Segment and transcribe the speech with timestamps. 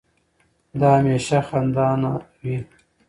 [0.79, 2.11] دا هميشه خندانه
[2.41, 2.57] وي